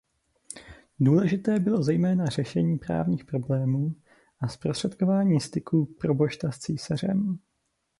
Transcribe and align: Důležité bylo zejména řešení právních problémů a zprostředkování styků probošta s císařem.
Důležité 0.99 1.59
bylo 1.59 1.83
zejména 1.83 2.25
řešení 2.25 2.77
právních 2.77 3.25
problémů 3.25 3.95
a 4.39 4.47
zprostředkování 4.47 5.41
styků 5.41 5.85
probošta 5.85 6.51
s 6.51 6.59
císařem. 6.59 7.39